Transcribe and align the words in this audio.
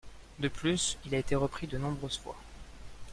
De 0.39 0.47
plus 0.47 0.97
il 1.05 1.13
a 1.13 1.19
été 1.19 1.35
repris 1.35 1.67
de 1.67 1.77
nombreuses 1.77 2.17
fois. 2.17 2.35